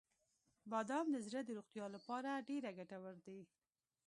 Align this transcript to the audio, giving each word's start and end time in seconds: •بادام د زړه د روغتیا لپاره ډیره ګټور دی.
•بادام 0.71 1.05
د 1.11 1.15
زړه 1.27 1.41
د 1.45 1.49
روغتیا 1.57 1.85
لپاره 1.95 2.43
ډیره 2.49 2.69
ګټور 2.79 3.15
دی. 3.27 3.41